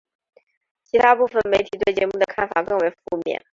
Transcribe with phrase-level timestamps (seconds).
[0.83, 3.39] 其它部分媒体对节目的看法更为负面。